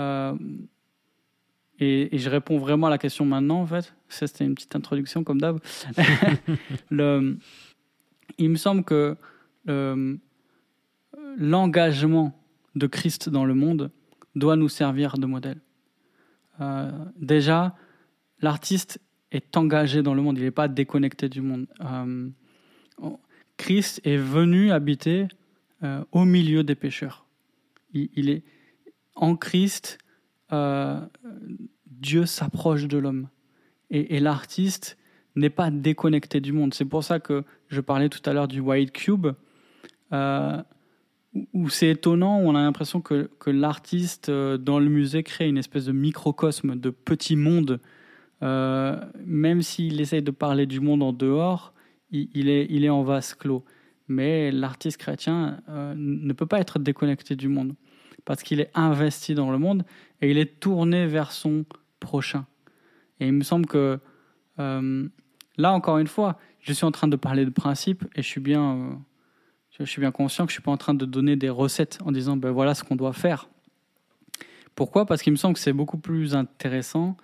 [2.12, 3.94] je réponds vraiment à la question maintenant, en fait.
[4.08, 5.60] Ça, c'était une petite introduction, comme d'hab.
[8.38, 9.16] il me semble que
[11.36, 12.32] l'engagement
[12.74, 13.90] de Christ dans le monde
[14.34, 15.60] doit nous servir de modèle.
[16.60, 17.74] Euh, déjà,
[18.40, 21.66] l'artiste est engagé dans le monde, il n'est pas déconnecté du monde.
[21.80, 22.28] Euh,
[23.56, 25.28] Christ est venu habiter
[25.82, 27.26] euh, au milieu des pécheurs.
[27.92, 28.42] Il, est
[29.14, 29.98] en Christ,
[30.52, 31.00] euh,
[31.86, 33.28] Dieu s'approche de l'homme.
[33.90, 34.98] Et, l'artiste
[35.36, 36.74] n'est pas déconnecté du monde.
[36.74, 39.28] C'est pour ça que je parlais tout à l'heure du White Cube,
[40.12, 40.60] euh,
[41.52, 45.84] où c'est étonnant, où on a l'impression que, l'artiste dans le musée crée une espèce
[45.84, 47.78] de microcosme, de petit monde.
[48.40, 51.73] même s'il essaye de parler du monde en dehors,
[52.34, 53.64] il, est, il est en vase clos.
[54.06, 57.74] Mais l'artiste chrétien ne peut pas être déconnecté du monde
[58.24, 59.84] parce qu'il est investi dans le monde
[60.20, 61.64] et il est tourné vers son
[62.00, 62.46] prochain.
[63.20, 64.00] Et il me semble que
[64.58, 65.08] euh,
[65.56, 68.40] là, encore une fois, je suis en train de parler de principes et je suis
[68.40, 68.90] bien, euh,
[69.78, 72.12] je suis bien conscient que je suis pas en train de donner des recettes en
[72.12, 73.48] disant ben voilà ce qu'on doit faire.
[74.74, 75.06] Pourquoi?
[75.06, 77.16] Parce qu'il me semble que c'est beaucoup plus intéressant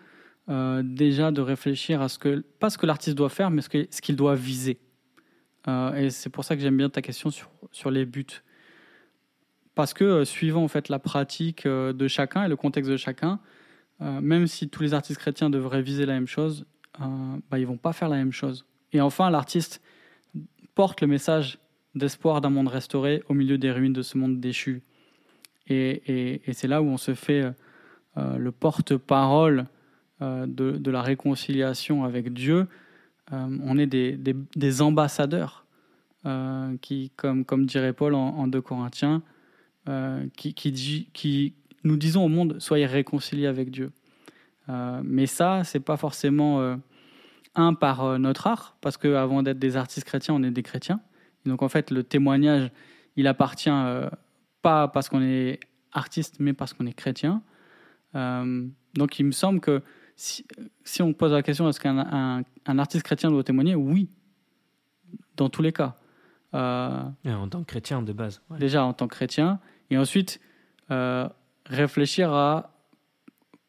[0.51, 4.01] euh, déjà de réfléchir à ce que, pas ce que l'artiste doit faire, mais ce
[4.01, 4.81] qu'il doit viser.
[5.69, 8.43] Euh, et c'est pour ça que j'aime bien ta question sur, sur les buts.
[9.77, 13.39] Parce que euh, suivant en fait la pratique de chacun et le contexte de chacun,
[14.01, 16.65] même si tous les artistes chrétiens devraient viser la même chose,
[16.99, 18.65] bah, ils vont pas faire la même chose.
[18.95, 19.83] Et enfin, l'artiste
[20.75, 21.59] porte le message
[21.95, 24.83] d'espoir d'un monde restauré au milieu des ruines de ce monde déchu.
[25.69, 27.45] Et, c'est là où on se fait
[28.17, 29.67] le porte-parole
[30.47, 32.67] de, de la réconciliation avec Dieu.
[33.33, 35.65] Euh, on est des, des- ambassadeurs
[36.27, 39.23] euh, qui, comme, comme dirait Paul en, en 2 Corinthiens,
[39.89, 41.55] euh, qui, qui, dit- qui
[41.85, 43.93] nous disons au monde soyez réconciliés avec Dieu.
[44.69, 46.77] Euh, mais ça, c'est pas forcément euh,
[47.55, 51.01] un par euh, notre art, parce qu'avant d'être des artistes chrétiens, on est des chrétiens.
[51.47, 52.71] Donc en fait, le témoignage,
[53.17, 54.09] il appartient euh,
[54.63, 55.59] pas parce qu'on est
[55.93, 57.43] artiste, mais parce qu'on est chrétien.
[58.15, 59.83] Euh, donc il me semble que
[60.21, 60.45] si,
[60.85, 64.11] si on pose la question est-ce qu'un un, un artiste chrétien doit témoigner, oui,
[65.37, 65.97] dans tous les cas.
[66.53, 68.43] Euh, Et en tant que chrétien de base.
[68.51, 68.59] ouais.
[68.59, 70.41] déjà en tant que chrétien, et ensuite
[70.91, 71.27] euh,
[71.65, 72.75] réfléchir à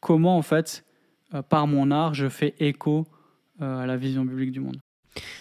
[0.00, 0.84] comment en fait,
[1.32, 3.06] euh, par mon art, je fais écho
[3.60, 4.80] à la vision biblique du monde.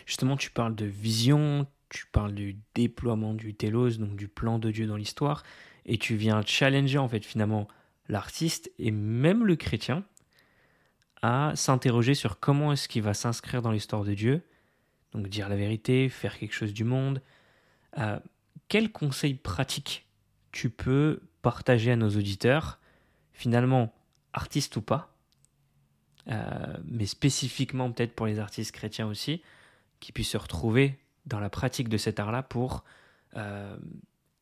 [0.05, 4.69] Justement, tu parles de vision, tu parles du déploiement du télos, donc du plan de
[4.69, 5.41] Dieu dans l'histoire,
[5.87, 7.67] et tu viens challenger en fait finalement
[8.07, 10.03] l'artiste et même le chrétien
[11.21, 14.41] à s'interroger sur comment est-ce qu'il va s'inscrire dans l'histoire de Dieu,
[15.13, 17.21] donc dire la vérité, faire quelque chose du monde.
[17.97, 18.19] Euh,
[18.67, 20.07] quels conseils pratiques
[20.51, 22.79] tu peux partager à nos auditeurs,
[23.33, 23.93] finalement
[24.33, 25.13] artistes ou pas,
[26.27, 29.41] euh, mais spécifiquement peut-être pour les artistes chrétiens aussi,
[29.99, 32.83] qui puissent se retrouver dans la pratique de cet art-là pour
[33.35, 33.75] euh,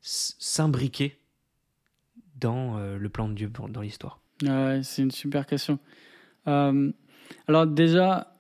[0.02, 1.20] s'imbriquer
[2.36, 4.20] dans euh, le plan de Dieu dans l'histoire?
[4.42, 5.80] Ouais, c'est une super question.
[6.50, 6.92] Euh,
[7.48, 8.36] alors déjà,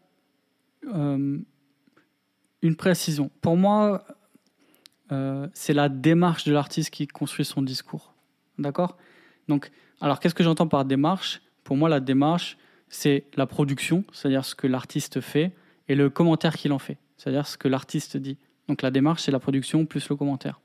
[0.86, 1.38] euh,
[2.62, 3.30] une précision.
[3.41, 4.04] Pour moi,
[5.12, 8.13] euh, c'est la démarche de l'artiste qui construit son discours.
[8.58, 8.98] D'accord?
[9.48, 11.41] Donc, alors qu'est-ce que j'entends par démarche?
[11.63, 12.58] Pour moi, la démarche,
[12.89, 15.54] c'est la production, c'est-à-dire ce que l'artiste fait,
[15.88, 18.38] et le commentaire qu'il en fait, c'est-à-dire ce que l'artiste dit.
[18.67, 20.60] Donc la démarche, c'est la production plus le commentaire.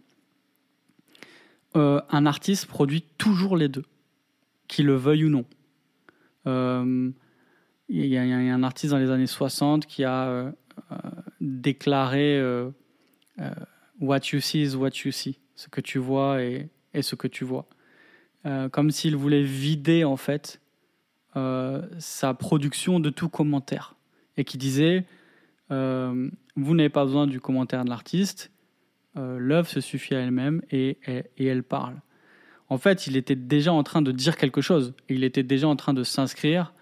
[1.76, 3.84] Un artiste produit toujours les deux,
[4.68, 5.44] qu'il le veuille ou non.
[7.96, 10.50] Il y, a un artiste dans les années 60 qui a euh,
[10.90, 10.96] euh,
[11.40, 12.70] déclaré euh,
[14.00, 15.38] What you see is what you see.
[15.54, 17.68] Ce que tu vois est, ce que tu vois.
[18.72, 20.60] Comme s'il voulait vider en fait
[21.34, 23.94] sa production de tout commentaire.
[24.36, 25.04] Et qui disait
[25.70, 28.50] Vous n'avez pas besoin du commentaire de l'artiste,
[29.14, 30.98] l'œuvre se suffit à elle-même et-
[31.38, 31.94] et elle parle.
[32.68, 34.94] En fait, il était déjà en train de dire quelque chose.
[35.08, 36.73] Il était déjà en train de s'inscrire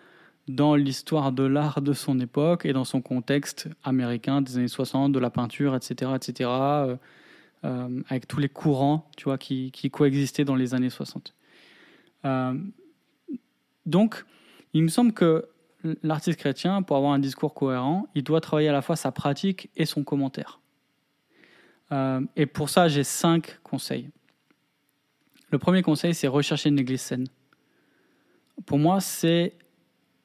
[0.49, 5.13] dans l'histoire de l'art de son époque et dans son contexte américain des années 60,
[5.13, 6.97] de la peinture, etc., etc., euh,
[7.65, 11.35] euh, avec tous les courants, tu vois, qui, coexistaient dans les années 60.
[12.25, 12.59] Euh,
[13.87, 14.25] donc,
[14.73, 15.49] il me semble que
[16.03, 19.71] l'artiste chrétien, pour avoir un discours cohérent, il doit travailler à la fois sa pratique
[19.77, 20.59] et son commentaire.
[22.37, 24.09] Et pour ça, j'ai cinq conseils.
[25.51, 27.27] Le premier conseil, c'est rechercher une église saine.
[28.65, 29.55] Pour moi, c'est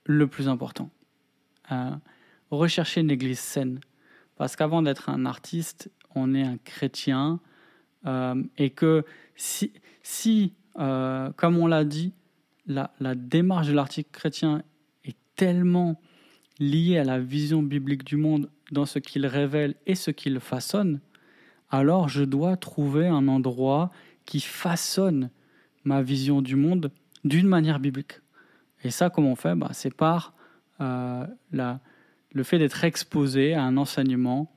[0.07, 0.89] le plus important.
[1.71, 1.91] Euh,
[2.49, 3.79] rechercher une église saine.
[4.37, 7.39] Parce qu'avant d'être un artiste, on est un chrétien.
[8.05, 9.03] euh, et que
[9.35, 12.13] si, euh, comme on l'a dit,
[12.65, 14.63] la, la démarche de l'artiste chrétien
[15.03, 15.99] est tellement
[16.59, 21.01] liée à la vision biblique du monde dans ce qu'il révèle et ce qu'il façonne,
[21.69, 23.91] alors je dois trouver un endroit
[24.25, 25.29] qui façonne
[25.83, 26.91] ma vision du monde
[27.23, 28.21] d'une manière biblique.
[28.87, 30.33] Et ça, comment on fait bah, C'est par
[30.79, 31.81] euh, la,
[32.31, 34.49] le fait d'être exposé à un enseignement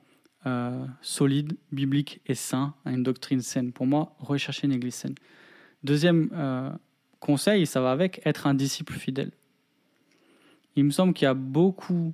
[0.45, 3.73] euh, solide, biblique et sain, à une doctrine saine.
[3.73, 5.15] Pour moi, rechercher une église saine.
[5.83, 6.71] Deuxième euh,
[7.19, 9.31] conseil, ça va avec être un disciple fidèle.
[10.77, 12.13] Il me semble qu'il y a beaucoup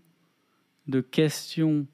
[0.87, 1.85] de questions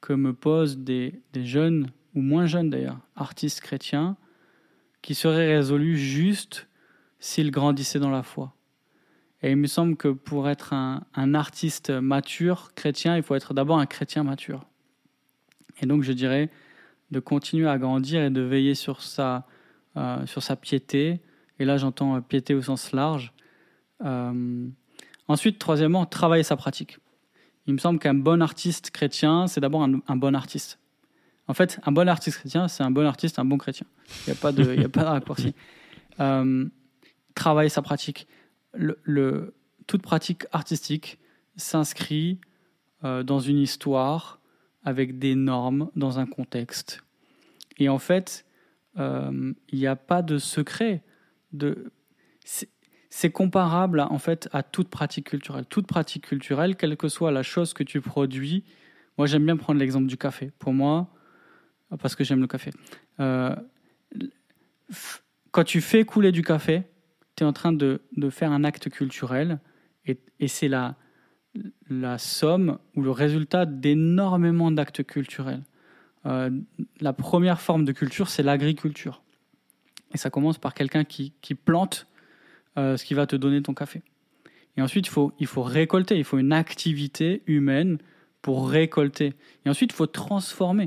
[0.00, 4.16] que me posent des, des jeunes, ou moins jeunes d'ailleurs, artistes chrétiens,
[5.02, 6.68] qui seraient résolues juste
[7.20, 8.54] s'ils grandissaient dans la foi.
[9.42, 13.78] Et il me semble que pour être un, artiste mature, chrétien, il faut être d'abord
[13.78, 14.64] un chrétien mature.
[15.80, 16.50] Et donc je dirais
[17.12, 19.46] de continuer à grandir et de veiller sur sa,
[19.96, 20.24] euh,
[20.60, 21.20] piété.
[21.60, 23.32] Et là j'entends euh, piété au sens large.
[24.04, 24.66] Euh,
[25.28, 26.98] ensuite, troisièmement, travailler sa pratique.
[27.66, 30.80] Il me semble qu'un bon artiste chrétien, c'est d'abord un, bon artiste.
[31.46, 33.86] En fait, un bon artiste chrétien, c'est un bon artiste, un bon chrétien.
[34.26, 35.54] Il n'y a pas de, il de raccourci.
[37.34, 38.26] Travailler sa pratique.
[38.78, 39.54] Le,
[39.86, 41.18] toute pratique artistique,
[41.56, 42.40] s'inscrit
[43.04, 44.40] euh, dans une histoire
[44.84, 47.02] avec des normes, dans un contexte.
[47.78, 48.46] Et en fait,
[48.98, 51.02] euh, il n'y a pas de secret.
[53.10, 55.66] C'est comparable en fait à toute pratique culturelle.
[55.66, 58.64] Toute pratique culturelle, quelle que soit la chose que tu produis,
[59.16, 60.52] moi j'aime bien prendre l'exemple du café.
[60.58, 61.08] Pour moi,
[62.00, 62.70] parce que j'aime le café.
[63.20, 63.54] Euh,
[65.50, 66.84] quand tu fais couler du café,
[67.44, 69.60] en train de, de, faire un acte culturel
[70.06, 70.96] et, et c'est la,
[71.88, 75.62] la somme ou le résultat d'énormément d'actes culturels.
[76.26, 76.50] Euh,
[77.00, 79.22] la première forme de culture, c'est l'agriculture.
[80.14, 82.06] Et ça commence par quelqu'un qui, qui, plante
[82.76, 84.02] euh, ce qui va te donner ton café.
[84.76, 87.98] Et ensuite, il faut, il faut récolter, il faut une activité humaine
[88.42, 89.34] pour récolter.
[89.64, 90.86] Et ensuite, il faut transformer,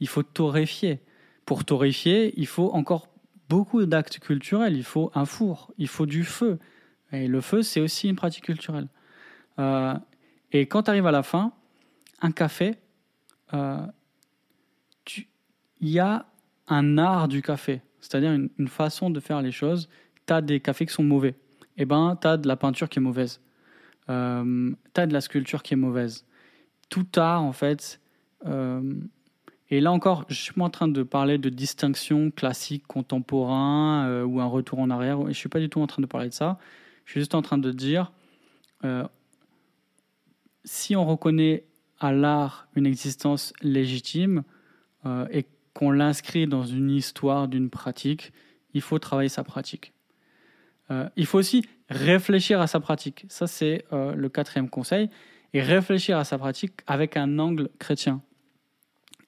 [0.00, 1.00] il faut torréfier.
[1.44, 3.08] Pour torréfier, il faut encore
[3.48, 4.76] beaucoup d'actes culturels.
[4.76, 6.58] Il faut un four, il faut du feu.
[7.12, 8.88] Et le feu, c'est aussi une pratique culturelle.
[9.58, 9.94] Euh,
[10.52, 11.52] et quand tu arrives à la fin,
[12.20, 12.76] un café,
[13.54, 13.86] euh,
[15.80, 16.26] il y a
[16.68, 19.88] un art du café, c'est-à-dire une, façon de faire les choses.
[20.26, 21.36] Tu as des cafés qui sont mauvais.
[21.76, 23.40] eh ben, tu as de la peinture qui est mauvaise.
[24.08, 26.26] Euh, tu as de la sculpture qui est mauvaise.
[26.88, 28.00] Tout art, en fait.
[29.70, 34.06] Euh, et là encore, je suis pas en train de parler de distinction classique, contemporain
[34.06, 35.26] euh, ou un retour en arrière.
[35.28, 36.58] Je suis pas du tout en train de parler de ça.
[37.04, 38.12] Je suis juste en train de dire
[40.62, 41.64] si on reconnaît
[41.98, 44.44] à l'art une existence légitime
[45.30, 48.32] et qu'on l'inscrit dans une histoire d'une pratique,
[48.74, 49.92] il faut travailler sa pratique.
[50.90, 53.24] Euh, il faut aussi réfléchir à sa pratique.
[53.28, 55.10] Ça, c'est euh, le quatrième conseil.
[55.52, 58.20] Et réfléchir à sa pratique avec un angle chrétien.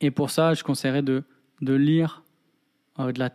[0.00, 1.24] Et pour ça, je conseillerais de,
[1.60, 2.22] de lire
[2.98, 3.30] euh, de, la,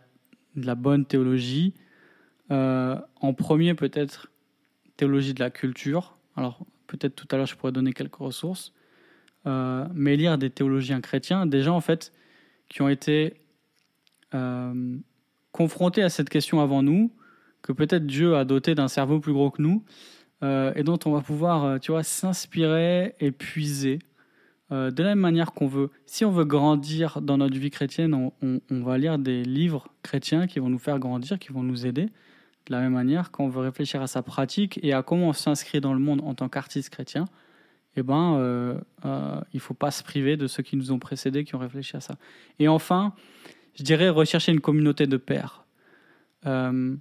[0.56, 1.74] de, la, bonne théologie.
[2.50, 4.30] en premier, peut-être
[4.96, 6.16] théologie de la culture.
[6.36, 8.72] Alors, peut-être tout à l'heure, je pourrais donner quelques ressources.
[9.44, 12.12] mais lire des théologiens chrétiens, déjà, en fait,
[12.68, 13.34] qui ont été
[14.34, 14.96] euh,
[15.52, 17.12] confrontés à cette question avant nous,
[17.62, 19.84] que peut-être Dieu a doté d'un cerveau plus gros que nous,
[20.42, 24.00] euh, et dont on va pouvoir, euh, tu vois, s'inspirer et puiser.
[24.70, 28.60] De la même manière qu'on veut, si on veut grandir dans notre vie chrétienne, on,
[28.70, 32.06] va lire des livres chrétiens qui vont nous faire grandir, qui vont nous aider.
[32.66, 35.32] De la même manière, quand on veut réfléchir à sa pratique et à comment on
[35.32, 37.26] s'inscrit dans le monde en tant qu'artiste chrétien,
[37.96, 40.98] eh ben, euh, euh, il ne faut pas se priver de ceux qui nous ont
[40.98, 42.16] précédés, qui ont réfléchi à ça.
[42.58, 43.14] Et enfin,
[43.74, 45.20] je dirais rechercher une communauté de.
[46.46, 46.96] Euh,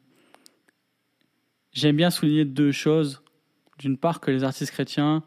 [1.72, 3.24] j'aime bien souligner deux choses.
[3.80, 5.24] D'une part, que les artistes chrétiens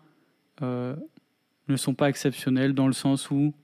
[1.69, 3.55] ne sont pas exceptionnels dans le sens où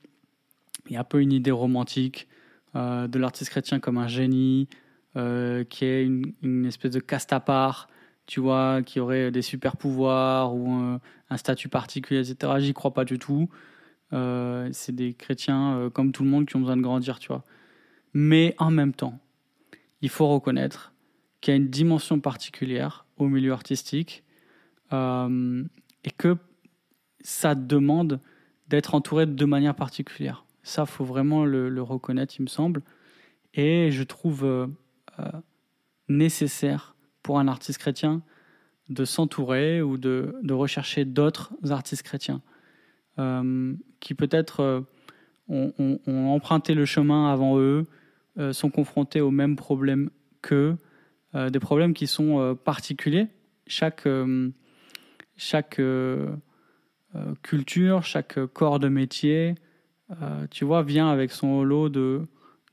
[0.87, 2.29] il y a un peu une idée romantique
[2.75, 4.69] de l'artiste chrétien comme un génie,
[5.15, 7.88] qui est une, espèce de caste à part,
[8.27, 12.55] tu vois, qui aurait des super pouvoirs ou un, statut particulier, etc.
[12.59, 13.49] J'y crois pas du tout.
[14.12, 17.29] Euh, c'est des chrétiens euh, comme tout le monde qui ont besoin de grandir, tu
[17.29, 17.45] vois.
[18.12, 19.19] Mais en même temps,
[20.03, 20.93] il faut reconnaître
[21.41, 24.23] qu'il y a une dimension particulière au milieu artistique
[24.93, 25.65] euh,
[26.05, 26.37] et que
[27.23, 28.21] ça demande
[28.69, 30.45] d'être entouré de manière particulière.
[30.63, 32.83] Ça, faut vraiment le, reconnaître, il me semble.
[33.55, 34.71] Et je trouve
[36.09, 38.23] nécessaire pour un artiste chrétien
[38.89, 42.43] de s'entourer ou de, rechercher d'autres artistes chrétiens
[43.19, 44.81] euh, qui peut-être euh,
[45.49, 47.87] ont, emprunté le chemin avant eux,
[48.39, 50.77] euh, sont confrontés aux mêmes problèmes qu'eux,
[51.35, 53.27] des problèmes qui sont particuliers.
[53.67, 54.07] Chaque,
[55.39, 55.81] chaque
[57.42, 59.55] culture, chaque corps de métier,
[60.51, 62.22] tu vois, vient avec son lot de,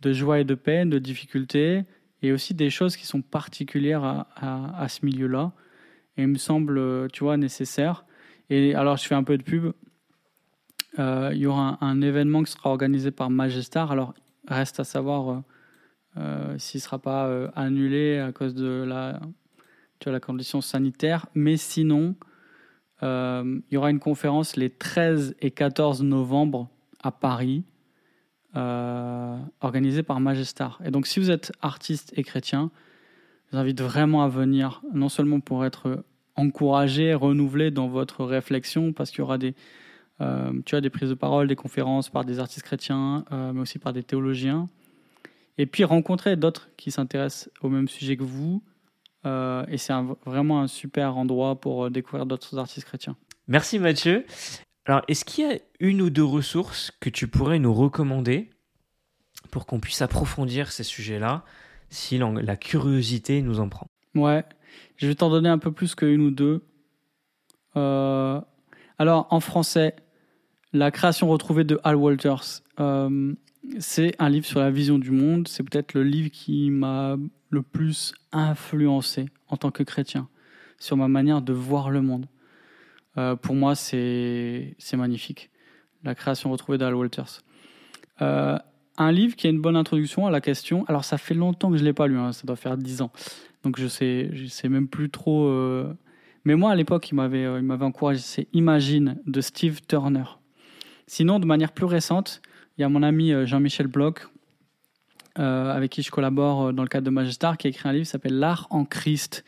[0.01, 1.83] de joie et de peine, de difficultés,
[2.21, 4.27] et aussi des choses qui sont particulières à,
[4.81, 5.51] à, ce milieu-là.
[6.17, 8.05] Et il me semble, tu vois, nécessaire.
[8.49, 9.73] Et alors, je fais un peu de pub.
[10.97, 13.91] Euh, il y aura un, événement qui sera organisé par Magestar.
[13.91, 14.13] Alors,
[14.47, 15.39] reste à savoir euh,
[16.17, 19.19] euh, s'il ne sera pas annulé à cause de la,
[19.99, 21.27] vois, la condition sanitaire.
[21.35, 22.15] Mais sinon,
[23.01, 26.69] il y aura une conférence les 13 et 14 novembre
[27.01, 27.63] à Paris
[28.55, 30.81] euh, organisé par Magestar.
[30.83, 32.71] Et donc, si vous êtes artiste et chrétien,
[33.45, 36.03] je vous invite vraiment à venir, non seulement pour être
[36.35, 39.53] encouragé, renouvelé dans votre réflexion, parce qu'il y aura des,
[40.21, 43.61] euh, tu as des prises de parole, des conférences par des artistes chrétiens, euh, mais
[43.61, 44.67] aussi par des théologiens.
[45.59, 48.63] Et puis rencontrer d'autres qui s'intéressent au même sujet que vous.
[49.25, 49.93] Et c'est
[50.25, 53.15] vraiment un super endroit pour découvrir d'autres artistes chrétiens.
[53.47, 54.25] Merci Mathieu.
[54.85, 58.49] Alors, est-ce qu'il y a une ou deux ressources que tu pourrais nous recommander
[59.51, 61.43] pour qu'on puisse approfondir ces sujets-là
[61.89, 63.87] si la curiosité nous en prend?
[64.15, 64.43] Ouais,
[64.97, 66.63] je vais t'en donner un peu plus qu'une ou deux.
[67.75, 68.41] Euh,
[68.97, 69.95] Alors, en français,
[70.71, 72.61] La création retrouvée de Hal Walters.
[72.79, 73.33] Euh,
[73.79, 75.47] c'est un livre sur la vision du monde.
[75.47, 77.17] C'est peut-être le livre qui m'a
[77.49, 80.27] le plus influencé en tant que chrétien
[80.77, 82.27] sur ma manière de voir le monde.
[83.17, 85.49] Euh, pour moi, c'est magnifique.
[86.03, 87.41] La création retrouvée d'Al Walters.
[88.21, 88.57] Euh,
[88.97, 90.85] un livre qui a une bonne introduction à la question.
[90.87, 93.01] Alors, ça fait longtemps que je ne l'ai pas lu, hein, ça doit faire 10
[93.01, 93.11] ans.
[93.63, 95.47] Donc, je sais, je sais même plus trop.
[95.47, 95.93] Euh,
[96.45, 98.19] mais moi, à l'époque, il m'avait encouragé.
[98.19, 100.23] C'est Imagine de Steve Turner.
[101.07, 102.41] Sinon, de manière plus récente,
[102.79, 104.29] il y a mon ami Jean-Michel Bloch,
[105.35, 108.09] avec qui je collabore dans le cadre de Magestar, qui a écrit un livre qui
[108.09, 109.43] s'appelle L'art en Christ.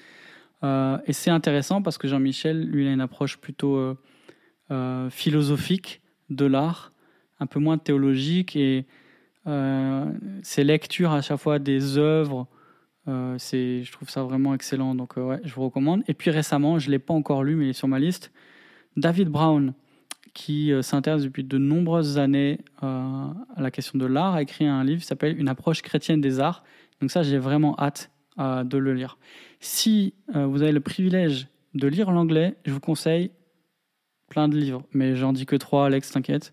[0.63, 3.97] Euh, et c'est intéressant parce que Jean-Michel, lui, a une approche plutôt euh,
[4.69, 6.91] euh, philosophique de l'art,
[7.39, 8.55] un peu moins théologique.
[8.55, 8.86] Et
[10.43, 12.47] ses lectures à chaque fois des œuvres,
[13.38, 14.93] c'est, je trouve ça vraiment excellent.
[14.93, 16.03] Donc, ouais, je vous recommande.
[16.07, 18.32] Et puis récemment, je ne l'ai pas encore lu, mais il est sur ma liste,
[18.97, 19.73] David Brown,
[20.34, 25.01] qui s'intéresse depuis de nombreuses années à la question de l'art, a écrit un livre
[25.01, 26.63] qui s'appelle Une approche chrétienne des arts.
[27.01, 29.17] Donc ça, j'ai vraiment hâte de le lire.
[29.61, 33.32] Si euh, vous avez le privilège de lire l'anglais, je vous conseille
[34.27, 36.51] plein de livres, mais j'en dis que trois, Alex, t'inquiète.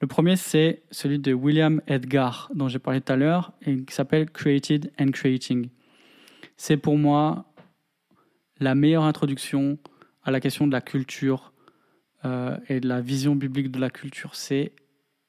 [0.00, 3.94] Le premier, c'est celui de William Edgar, dont j'ai parlé tout à l'heure, et qui
[3.94, 5.68] s'appelle Created and Creating.
[6.56, 7.46] C'est pour moi
[8.58, 9.78] la meilleure introduction
[10.24, 11.52] à la question de la culture
[12.24, 14.34] euh, et de la vision biblique de la culture.
[14.34, 14.72] C'est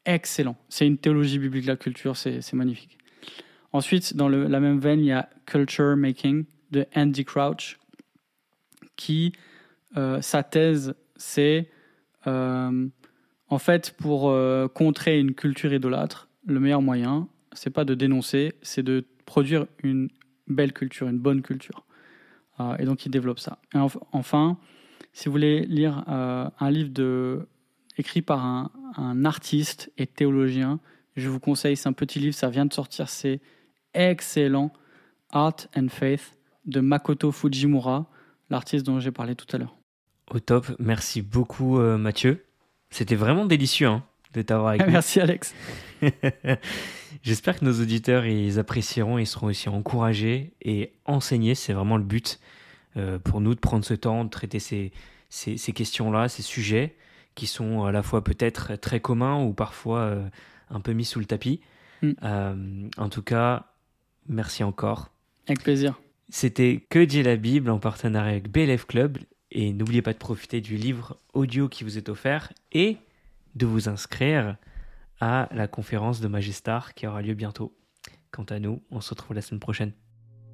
[0.06, 0.56] excellent.
[0.70, 2.98] C'est une théologie biblique de la culture, c'est magnifique.
[3.74, 7.78] Ensuite, dans la même veine, il y a Culture Making de Andy Crouch,
[8.96, 9.34] qui,
[9.98, 11.70] euh, sa thèse, c'est
[12.28, 12.88] euh,
[13.50, 14.34] en fait pour
[14.74, 20.08] contrer une culture idolâtre, le meilleur moyen, c'est pas de dénoncer, c'est de produire une
[20.48, 21.86] belle culture, une bonne culture.
[22.80, 23.60] et donc il développe ça.
[24.14, 24.58] Enfin,
[25.16, 27.48] si vous voulez lire un livre de,
[27.98, 30.80] écrit par un, un, artiste et théologien,
[31.16, 33.40] je vous conseille, c'est un petit livre, ça vient de sortir, c'est
[33.94, 34.74] excellent,
[35.32, 38.08] Art and Faith de Makoto Fujimura,
[38.50, 39.78] l'artiste dont j'ai parlé tout à l'heure.
[40.32, 42.44] Au top, merci beaucoup euh, Mathieu.
[42.90, 44.04] C'était vraiment délicieux hein,
[44.34, 45.56] de t'avoir avec Merci Alex.
[47.24, 51.56] J'espère que nos auditeurs ils apprécieront, ils seront aussi encouragés et enseignés.
[51.56, 52.40] C'est vraiment le but
[52.98, 54.92] euh, pour nous de prendre ce temps, de traiter ces,
[55.30, 56.96] ces, questions-là, ces sujets
[57.36, 60.28] qui sont à la fois peut-être très communs ou parfois euh,
[60.70, 61.62] un peu mis sous le tapis.
[62.02, 62.90] Mm.
[62.98, 63.68] en tout cas,
[64.28, 65.12] merci encore.
[65.48, 66.00] Avec plaisir.
[66.30, 69.18] C'était Que dit la Bible en partenariat avec BLF Club.
[69.52, 72.98] Et n'oubliez pas de profiter du livre audio qui vous est offert et
[73.56, 74.58] de vous inscrire
[75.22, 77.74] à la conférence de Magestar qui aura lieu bientôt.
[78.32, 79.94] Quant à nous, on se retrouve la semaine prochaine.